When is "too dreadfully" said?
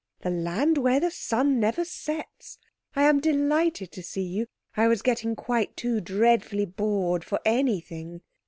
5.77-6.65